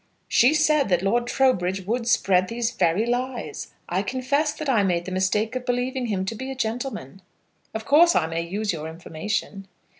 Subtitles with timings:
[0.27, 3.71] "She said that Lord Trowbridge would spread these very lies.
[3.87, 7.21] I confess that I made the mistake of believing him to be a gentleman.
[7.75, 9.67] Of course I may use your information?"